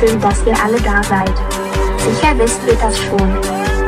[0.00, 1.32] schön, dass ihr alle da seid.
[1.98, 3.38] Sicher wisst ihr das schon.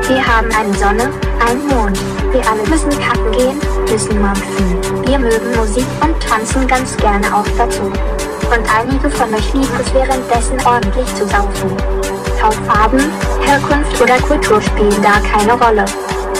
[0.08, 1.10] Wir haben eine Sonne,
[1.46, 1.98] einen Mond,
[2.32, 3.58] wir alle müssen kacken gehen,
[3.90, 5.06] müssen mampfen.
[5.06, 7.84] Wir mögen Musik und tanzen ganz gerne auch dazu.
[7.84, 11.76] Und einige von euch lieben es währenddessen ordentlich zu saufen.
[12.42, 13.00] Hautfarben,
[13.40, 15.84] Herkunft oder Kultur spielen da keine Rolle.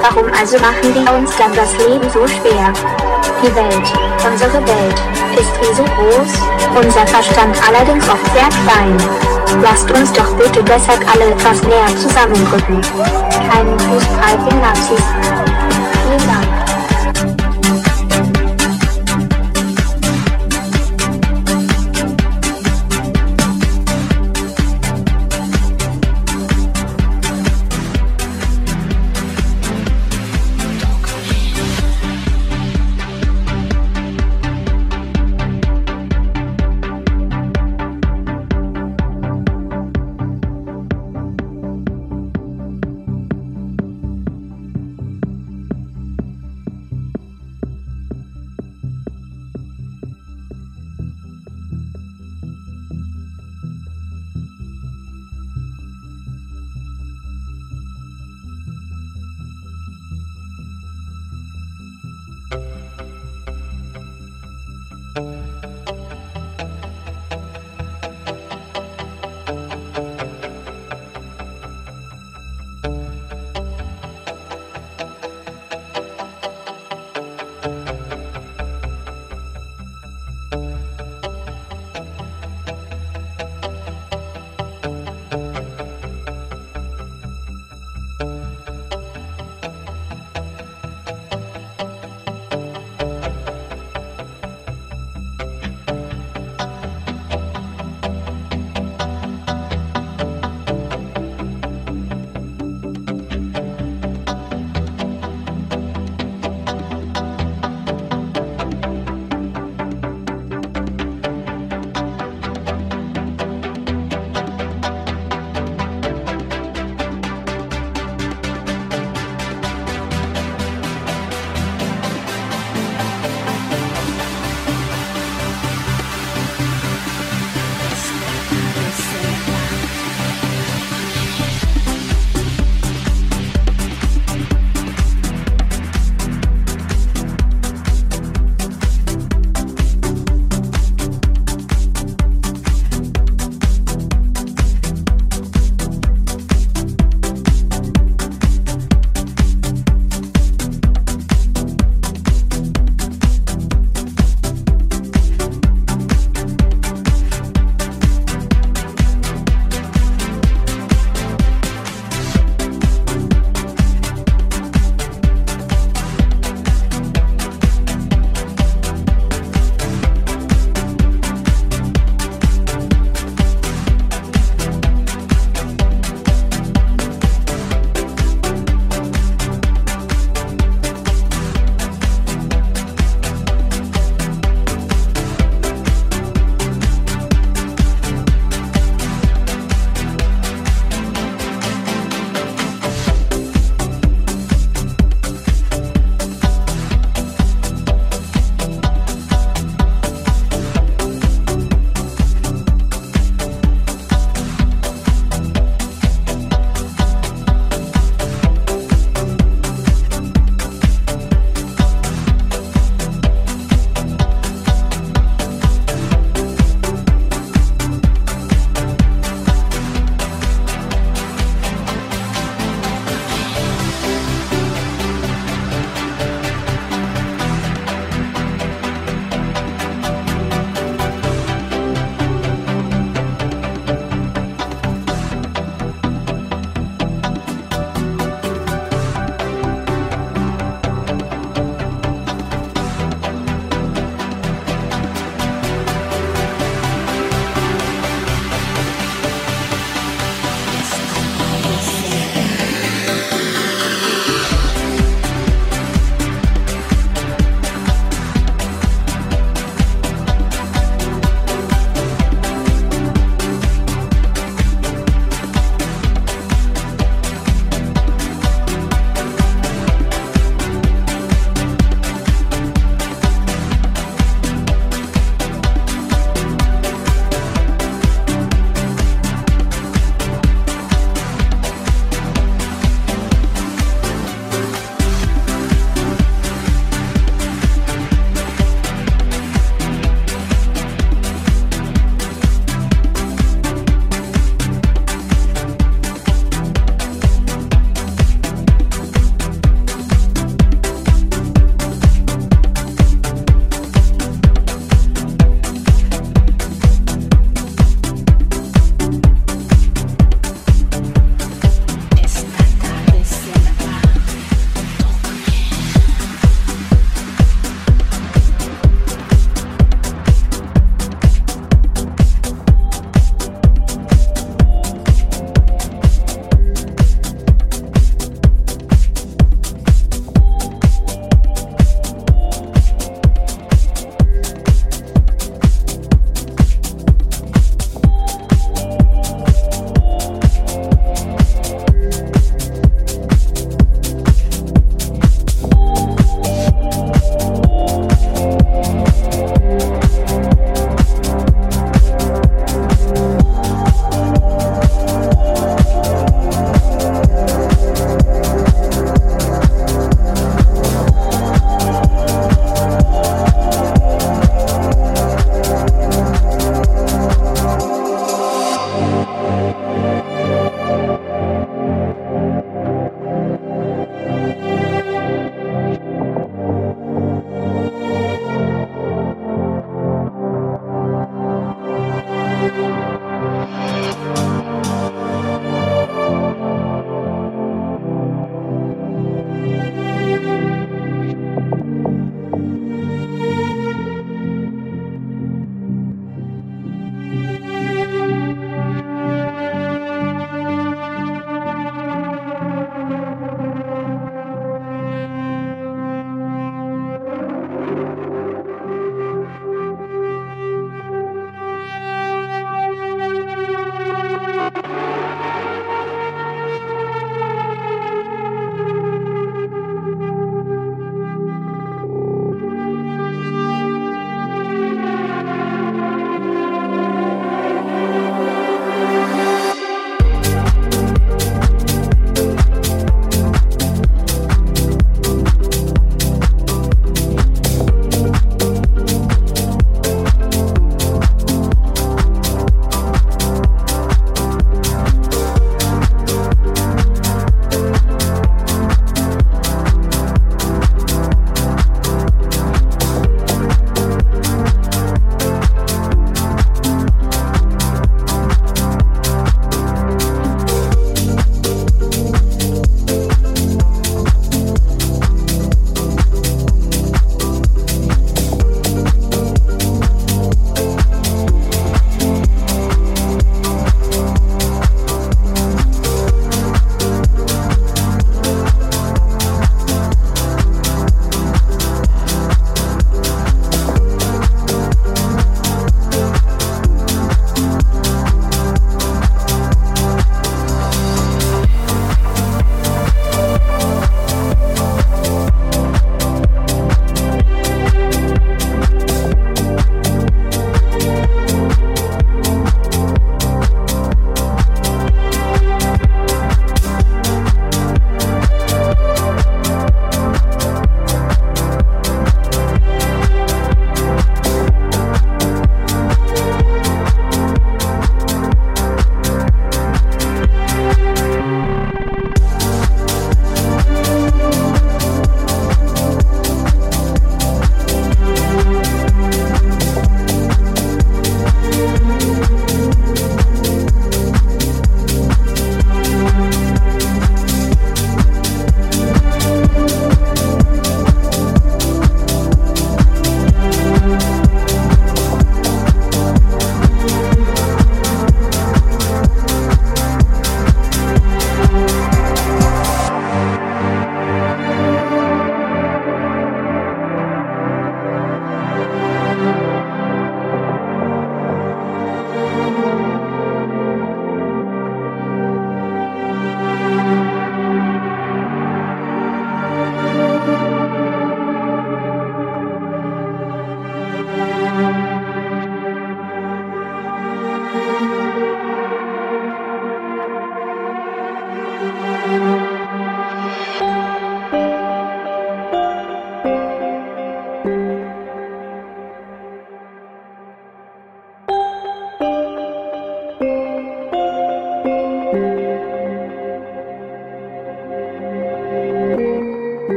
[0.00, 3.13] Warum also machen die uns dann das Leben so schwer?
[3.42, 3.92] Die Welt,
[4.26, 5.02] unsere Welt,
[5.38, 6.32] ist riesengroß,
[6.82, 8.96] unser Verstand allerdings oft sehr klein.
[9.62, 12.80] Lasst uns doch bitte deshalb alle etwas näher zusammendrücken.
[13.50, 15.04] Keinen Fußball für Nazis.
[16.02, 16.53] Vielen Dank.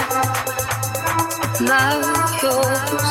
[1.61, 3.10] Love yours.